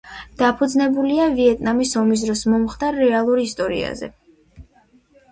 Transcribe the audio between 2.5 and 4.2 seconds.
მომხდარ რეალურ ისტორიაზე.